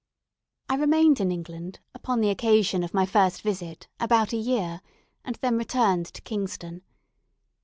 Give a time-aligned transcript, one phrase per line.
[0.67, 4.81] I remained in England, upon the occasion of my first visit, about a year;
[5.23, 6.81] and then returned to Kingston.